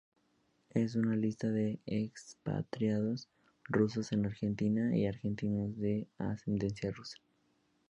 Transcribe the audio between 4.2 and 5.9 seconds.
Argentina y argentinos